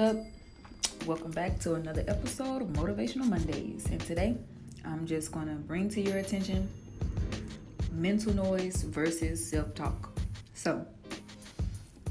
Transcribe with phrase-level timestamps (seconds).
[0.00, 0.16] up?
[1.04, 3.84] Welcome back to another episode of Motivational Mondays.
[3.84, 4.34] And today,
[4.82, 6.70] I'm just going to bring to your attention
[7.92, 10.18] mental noise versus self talk.
[10.54, 10.86] So,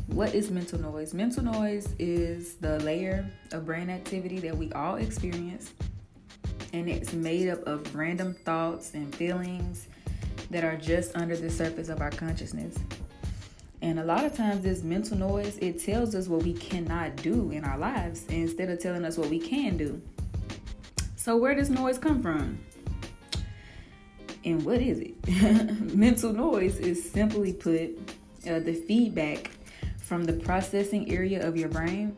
[0.06, 1.16] what is mental noise?
[1.16, 5.72] Mental noise is the layer of brain activity that we all experience,
[6.74, 9.88] and it's made up of random thoughts and feelings
[10.52, 12.76] that are just under the surface of our consciousness.
[13.82, 17.52] And a lot of times, this mental noise it tells us what we cannot do
[17.52, 20.02] in our lives instead of telling us what we can do.
[21.16, 22.60] So, where does noise come from?
[24.44, 25.96] And what is it?
[25.96, 27.98] mental noise is simply put
[28.50, 29.52] uh, the feedback
[29.98, 32.16] from the processing area of your brain,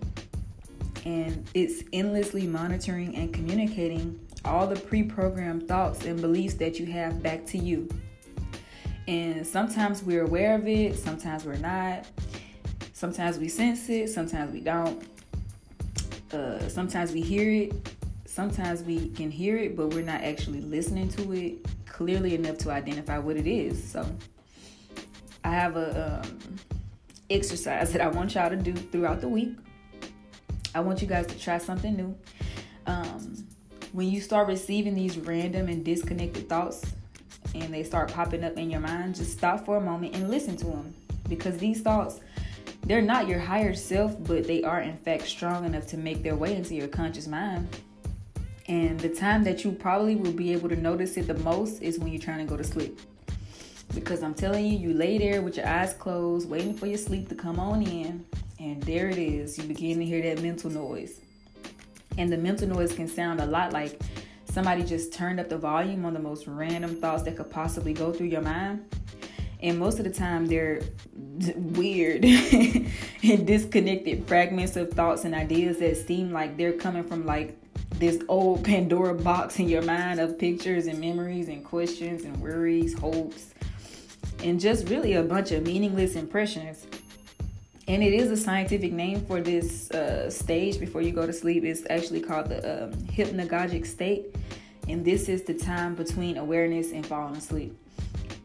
[1.05, 6.85] and it's endlessly monitoring and communicating all the pre programmed thoughts and beliefs that you
[6.87, 7.87] have back to you.
[9.07, 12.05] And sometimes we're aware of it, sometimes we're not.
[12.93, 15.03] Sometimes we sense it, sometimes we don't.
[16.31, 17.89] Uh, sometimes we hear it,
[18.25, 22.71] sometimes we can hear it, but we're not actually listening to it clearly enough to
[22.71, 23.83] identify what it is.
[23.83, 24.05] So,
[25.43, 26.59] I have a um,
[27.29, 29.57] exercise that I want y'all to do throughout the week.
[30.73, 32.15] I want you guys to try something new.
[32.85, 33.47] Um,
[33.91, 36.85] when you start receiving these random and disconnected thoughts,
[37.53, 40.55] and they start popping up in your mind, just stop for a moment and listen
[40.57, 40.93] to them.
[41.27, 42.19] Because these thoughts,
[42.83, 46.35] they're not your higher self, but they are in fact strong enough to make their
[46.35, 47.67] way into your conscious mind.
[48.67, 51.99] And the time that you probably will be able to notice it the most is
[51.99, 52.99] when you're trying to go to sleep.
[53.93, 57.27] Because I'm telling you, you lay there with your eyes closed, waiting for your sleep
[57.29, 58.25] to come on in,
[58.59, 59.57] and there it is.
[59.57, 61.19] You begin to hear that mental noise.
[62.17, 63.99] And the mental noise can sound a lot like
[64.51, 68.11] somebody just turned up the volume on the most random thoughts that could possibly go
[68.11, 68.85] through your mind.
[69.61, 70.81] And most of the time, they're
[71.55, 72.25] weird
[73.23, 77.57] and disconnected fragments of thoughts and ideas that seem like they're coming from like
[77.91, 82.97] this old Pandora box in your mind of pictures and memories and questions and worries,
[82.97, 83.53] hopes,
[84.43, 86.87] and just really a bunch of meaningless impressions.
[87.91, 91.65] And it is a scientific name for this uh, stage before you go to sleep.
[91.65, 94.33] It's actually called the um, hypnagogic state
[94.87, 97.77] and this is the time between awareness and falling asleep.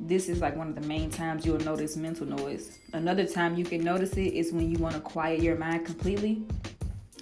[0.00, 2.80] This is like one of the main times you'll notice mental noise.
[2.92, 6.42] Another time you can notice it is when you want to quiet your mind completely,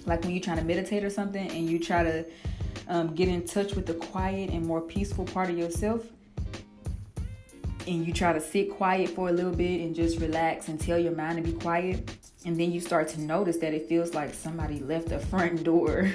[0.07, 2.25] like when you're trying to meditate or something and you try to
[2.87, 6.07] um, get in touch with the quiet and more peaceful part of yourself.
[7.87, 10.97] And you try to sit quiet for a little bit and just relax and tell
[10.97, 12.09] your mind to be quiet.
[12.45, 16.11] And then you start to notice that it feels like somebody left the front door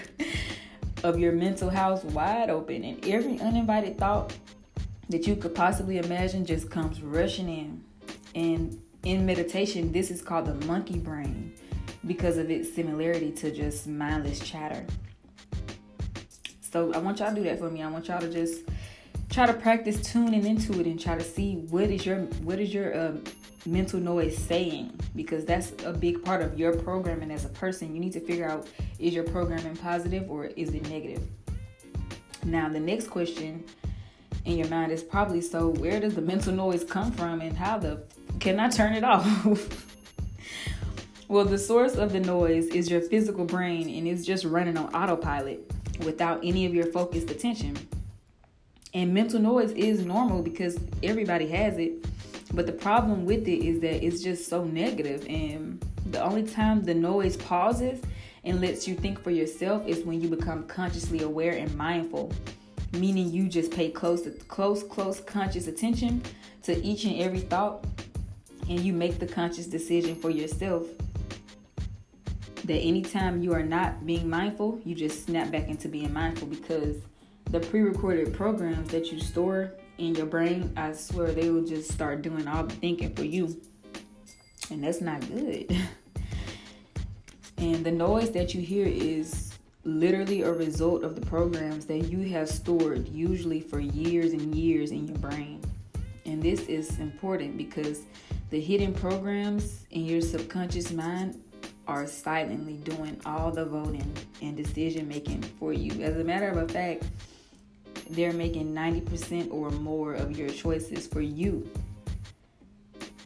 [1.05, 4.33] of your mental house wide open, and every uninvited thought
[5.09, 7.85] that you could possibly imagine just comes rushing in.
[8.35, 11.55] And in meditation, this is called the monkey brain
[12.07, 14.85] because of its similarity to just mindless chatter.
[16.61, 17.83] So I want y'all to do that for me.
[17.83, 18.63] I want y'all to just
[19.31, 22.75] try to practice tuning into it and try to see what is your what is
[22.75, 23.13] your uh,
[23.65, 27.95] mental noise saying because that's a big part of your programming as a person.
[27.95, 28.67] You need to figure out
[28.99, 31.27] is your programming positive or is it negative?
[32.45, 33.65] Now, the next question
[34.47, 37.79] in your mind is probably so where does the mental noise come from and how
[37.79, 38.03] the
[38.41, 39.97] can I turn it off?
[41.29, 44.93] well, the source of the noise is your physical brain and it's just running on
[44.95, 45.71] autopilot
[46.05, 47.77] without any of your focused attention.
[48.93, 52.05] And mental noise is normal because everybody has it
[52.53, 55.27] but the problem with it is that it's just so negative.
[55.29, 58.01] and the only time the noise pauses
[58.43, 62.33] and lets you think for yourself is when you become consciously aware and mindful,
[62.95, 66.21] meaning you just pay close, close, close conscious attention
[66.63, 67.85] to each and every thought,
[68.69, 70.87] and you make the conscious decision for yourself.
[72.65, 76.97] That anytime you are not being mindful, you just snap back into being mindful because
[77.51, 81.91] the pre recorded programs that you store in your brain, I swear they will just
[81.91, 83.61] start doing all the thinking for you.
[84.71, 85.77] And that's not good.
[87.59, 89.53] and the noise that you hear is
[89.85, 94.93] literally a result of the programs that you have stored, usually for years and years
[94.93, 95.61] in your brain.
[96.27, 98.03] And this is important because
[98.51, 101.43] the hidden programs in your subconscious mind
[101.89, 106.03] are silently doing all the voting and decision making for you.
[106.05, 107.05] As a matter of fact,
[108.11, 111.69] they're making 90% or more of your choices for you.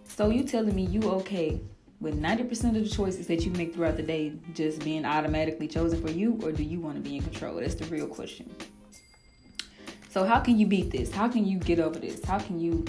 [0.07, 1.61] So you telling me you okay
[2.01, 6.01] with 90% of the choices that you make throughout the day just being automatically chosen
[6.01, 7.57] for you or do you want to be in control?
[7.57, 8.55] That's the real question.
[10.11, 11.11] So how can you beat this?
[11.11, 12.25] How can you get over this?
[12.25, 12.85] How can you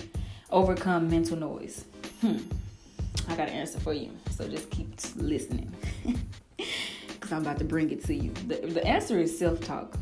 [0.52, 1.86] overcome mental noise?
[2.22, 2.38] Hmm.
[3.28, 4.12] I got an answer for you.
[4.30, 5.74] So just keep listening.
[7.26, 8.32] because I'm about to bring it to you.
[8.48, 9.98] The, the answer is self talk.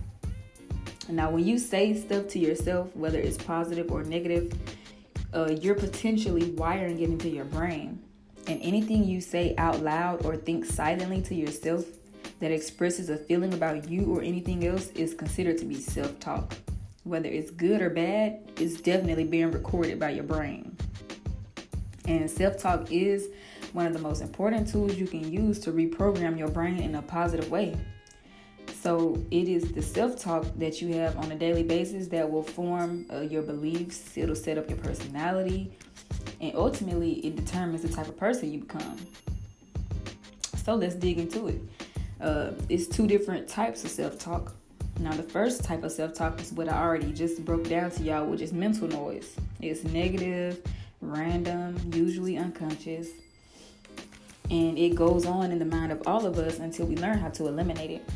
[1.09, 4.53] Now, when you say stuff to yourself, whether it's positive or negative,
[5.33, 8.01] uh, you're potentially wiring it into your brain.
[8.47, 11.85] And anything you say out loud or think silently to yourself
[12.39, 16.53] that expresses a feeling about you or anything else is considered to be self talk.
[17.03, 20.75] Whether it's good or bad, it's definitely being recorded by your brain.
[22.05, 23.27] And self talk is
[23.73, 27.01] one of the most important tools you can use to reprogram your brain in a
[27.01, 27.75] positive way.
[28.83, 32.43] So, it is the self talk that you have on a daily basis that will
[32.43, 35.71] form uh, your beliefs, it'll set up your personality,
[36.41, 38.97] and ultimately, it determines the type of person you become.
[40.65, 41.61] So, let's dig into it.
[42.19, 44.51] Uh, it's two different types of self talk.
[44.99, 48.03] Now, the first type of self talk is what I already just broke down to
[48.03, 49.33] y'all, which is mental noise.
[49.61, 50.61] It's negative,
[50.99, 53.07] random, usually unconscious,
[54.49, 57.29] and it goes on in the mind of all of us until we learn how
[57.29, 58.09] to eliminate it,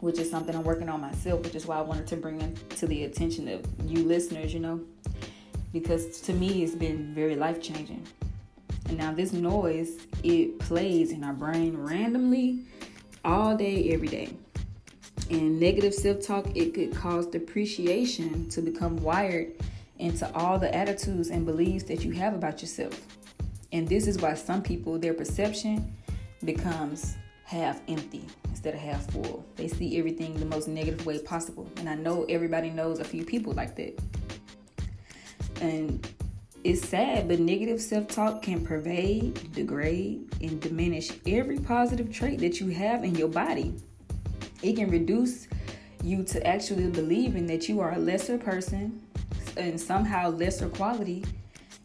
[0.00, 2.70] which is something I'm working on myself, which is why I wanted to bring it
[2.76, 4.80] to the attention of you listeners, you know,
[5.72, 8.06] because to me it's been very life changing.
[8.88, 12.64] And now, this noise, it plays in our brain randomly
[13.22, 14.30] all day, every day.
[15.30, 19.52] And negative self talk, it could cause depreciation to become wired
[19.98, 22.98] into all the attitudes and beliefs that you have about yourself.
[23.72, 25.92] And this is why some people, their perception
[26.42, 28.24] becomes half empty
[28.58, 29.46] instead of half full.
[29.54, 31.70] They see everything the most negative way possible.
[31.76, 33.96] And I know everybody knows a few people like that.
[35.60, 36.04] And
[36.64, 42.58] it's sad, but negative self talk can pervade, degrade, and diminish every positive trait that
[42.58, 43.74] you have in your body.
[44.60, 45.46] It can reduce
[46.02, 49.00] you to actually believing that you are a lesser person
[49.56, 51.24] and somehow lesser quality,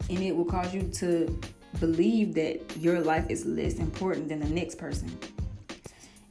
[0.10, 1.40] and it will cause you to
[1.80, 5.16] believe that your life is less important than the next person.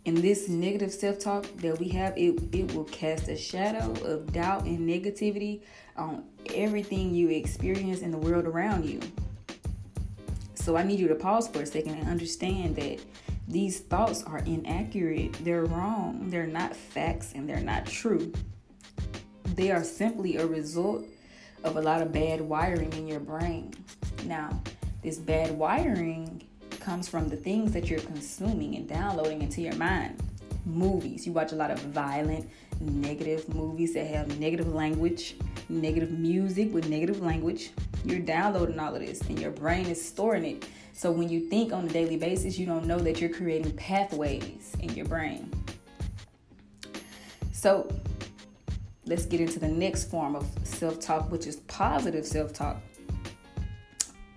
[0.04, 4.32] And this negative self talk that we have, it, it will cast a shadow of
[4.32, 5.62] doubt and negativity
[5.96, 9.00] on everything you experience in the world around you.
[10.54, 13.00] So I need you to pause for a second and understand that
[13.46, 18.32] these thoughts are inaccurate, they're wrong, they're not facts, and they're not true.
[19.54, 21.04] They are simply a result
[21.64, 23.74] of a lot of bad wiring in your brain.
[24.24, 24.62] Now,
[25.02, 26.42] this bad wiring
[26.82, 30.20] comes from the things that you're consuming and downloading into your mind.
[30.66, 32.48] Movies, you watch a lot of violent,
[32.80, 35.36] negative movies that have negative language,
[35.68, 37.70] negative music with negative language.
[38.04, 40.66] You're downloading all of this and your brain is storing it.
[40.92, 44.74] So when you think on a daily basis, you don't know that you're creating pathways
[44.80, 45.50] in your brain.
[47.52, 47.88] So
[49.06, 52.78] let's get into the next form of self talk, which is positive self talk.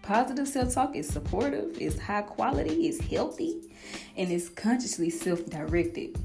[0.06, 3.60] Positive self talk is supportive, it's high quality, it's healthy,
[4.16, 6.16] and it's consciously self directed.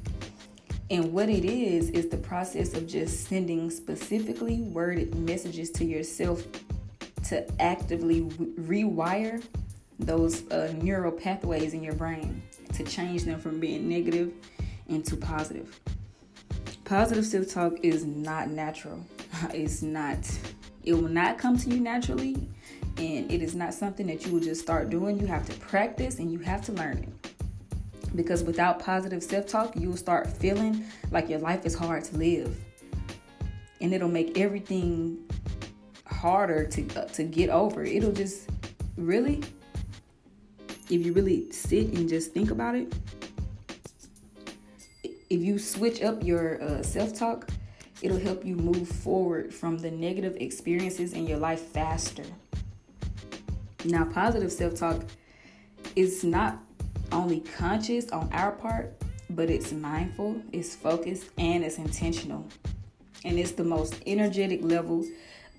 [0.90, 6.46] And what it is, is the process of just sending specifically worded messages to yourself
[7.28, 9.42] to actively rewire
[9.98, 12.42] those uh, neural pathways in your brain
[12.74, 14.34] to change them from being negative
[14.88, 15.80] into positive.
[16.84, 19.02] Positive self talk is not natural.
[19.54, 20.18] It's not,
[20.84, 22.46] it will not come to you naturally,
[23.00, 25.19] and it is not something that you will just start doing.
[25.19, 27.33] You have to practice and you have to learn it
[28.14, 32.16] because without positive self talk, you will start feeling like your life is hard to
[32.16, 32.57] live.
[33.80, 35.19] And it'll make everything
[36.07, 37.83] harder to uh, to get over.
[37.83, 38.50] It'll just
[38.97, 39.42] really
[40.90, 42.92] if you really sit and just think about it,
[45.04, 47.49] if you switch up your uh, self talk,
[48.02, 52.25] it'll help you move forward from the negative experiences in your life faster.
[53.84, 55.02] Now, positive self talk
[55.96, 56.58] is not
[57.12, 58.92] only conscious on our part,
[59.30, 62.46] but it's mindful, it's focused, and it's intentional.
[63.25, 65.04] And it's the most energetic level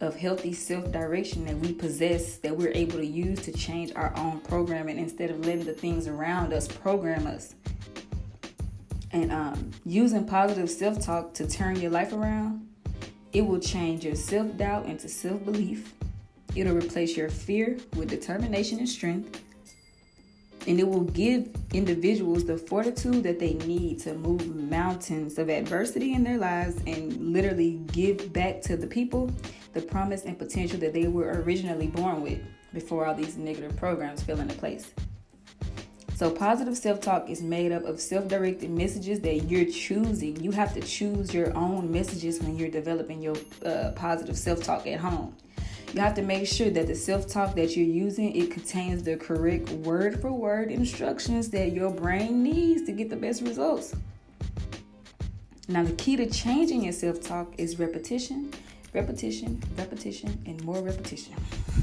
[0.02, 4.14] of healthy self direction that we possess that we're able to use to change our
[4.18, 7.56] own programming instead of letting the things around us program us.
[9.12, 12.68] And um, using positive self talk to turn your life around,
[13.34, 15.94] it will change your self doubt into self belief.
[16.56, 19.42] It'll replace your fear with determination and strength
[20.68, 26.14] and it will give individuals the fortitude that they need to move mountains of adversity
[26.14, 29.32] in their lives and literally give back to the people
[29.74, 32.40] the promise and potential that they were originally born with
[32.74, 34.92] before all these negative programs fell into place.
[36.16, 40.40] So, positive self talk is made up of self directed messages that you're choosing.
[40.40, 44.86] You have to choose your own messages when you're developing your uh, positive self talk
[44.86, 45.36] at home.
[45.94, 49.70] You have to make sure that the self-talk that you're using it contains the correct
[49.70, 53.94] word for word instructions that your brain needs to get the best results.
[55.68, 58.54] Now the key to changing your self-talk is repetition,
[58.94, 61.36] repetition, repetition, and more repetition.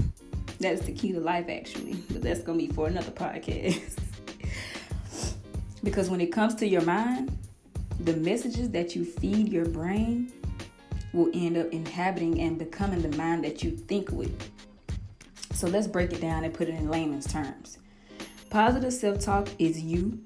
[0.58, 3.96] That's the key to life actually, but that's to be for another podcast.
[5.84, 7.30] because when it comes to your mind,
[8.00, 10.32] the messages that you feed your brain
[11.12, 14.50] will end up inhabiting and becoming the mind that you think with.
[15.52, 17.78] So let's break it down and put it in layman's terms.
[18.50, 20.20] Positive self talk is you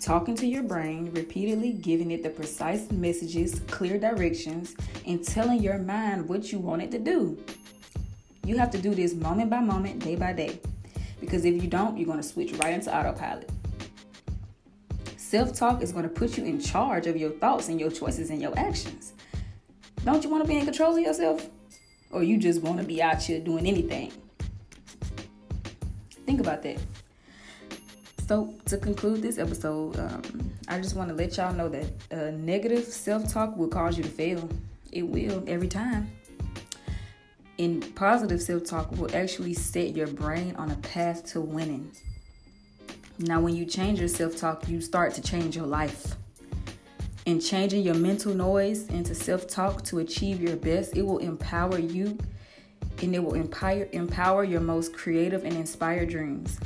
[0.00, 5.78] talking to your brain, repeatedly giving it the precise messages, clear directions, and telling your
[5.78, 7.36] mind what you want it to do.
[8.44, 10.60] You have to do this moment by moment, day by day.
[11.20, 13.50] Because if you don't, you're going to switch right into autopilot.
[15.16, 18.30] Self talk is going to put you in charge of your thoughts and your choices
[18.30, 19.14] and your actions.
[20.06, 21.50] Don't you want to be in control of yourself?
[22.12, 24.12] Or you just want to be out here doing anything?
[26.24, 26.78] Think about that.
[28.28, 32.30] So, to conclude this episode, um, I just want to let y'all know that uh,
[32.30, 34.48] negative self talk will cause you to fail.
[34.92, 36.08] It will every time.
[37.58, 41.90] And positive self talk will actually set your brain on a path to winning.
[43.18, 46.14] Now, when you change your self talk, you start to change your life
[47.26, 51.78] and changing your mental noise into self talk to achieve your best, it will empower
[51.78, 52.16] you
[53.02, 56.58] and it will empower, empower your most creative and inspired dreams.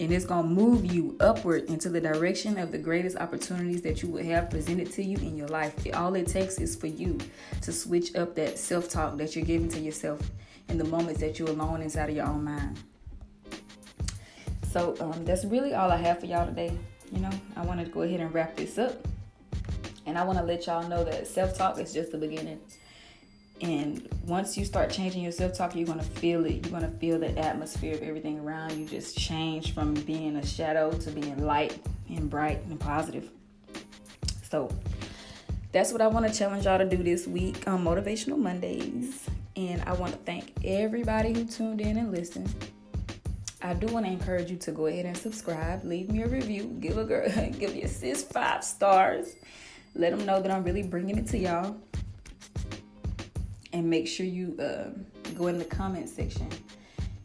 [0.00, 4.02] And it's going to move you upward into the direction of the greatest opportunities that
[4.02, 5.74] you will have presented to you in your life.
[5.94, 7.18] All it takes is for you
[7.62, 10.20] to switch up that self talk that you're giving to yourself
[10.68, 12.78] in the moments that you're alone inside of your own mind.
[14.72, 16.76] So um, that's really all I have for y'all today.
[17.12, 19.06] You know, I wanted to go ahead and wrap this up.
[20.06, 22.60] And I want to let y'all know that self talk is just the beginning.
[23.60, 26.66] And once you start changing your self talk, you're going to feel it.
[26.66, 30.46] You're going to feel the atmosphere of everything around you just change from being a
[30.46, 31.78] shadow to being light
[32.08, 33.30] and bright and positive.
[34.50, 34.74] So
[35.72, 39.28] that's what I want to challenge y'all to do this week on Motivational Mondays.
[39.56, 42.52] And I want to thank everybody who tuned in and listened.
[43.62, 46.74] I do want to encourage you to go ahead and subscribe, leave me a review,
[46.80, 47.28] give a girl,
[47.58, 49.34] give your sis five stars
[49.94, 51.76] let them know that I'm really bringing it to y'all.
[53.72, 54.90] And make sure you uh,
[55.34, 56.48] go in the comment section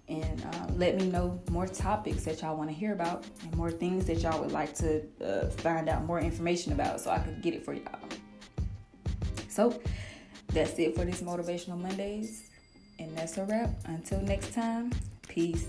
[0.07, 3.71] and uh, let me know more topics that y'all want to hear about and more
[3.71, 7.41] things that y'all would like to uh, find out more information about so I could
[7.41, 7.99] get it for y'all.
[9.49, 9.79] So
[10.49, 12.49] that's it for this Motivational Mondays.
[12.99, 13.71] And that's a wrap.
[13.85, 14.91] Until next time,
[15.27, 15.67] peace.